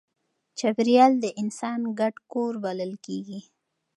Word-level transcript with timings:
چاپېریال 0.59 1.13
د 1.19 1.25
انسان 1.41 1.79
ګډ 1.99 2.15
کور 2.31 2.53
بلل 2.63 2.93
کېږي. 3.05 3.39